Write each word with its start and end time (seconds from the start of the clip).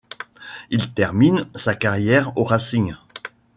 Il 0.71 0.95
termine 0.95 1.45
sa 1.53 1.75
carrière 1.75 2.35
au 2.35 2.43
Racing. 2.43 2.95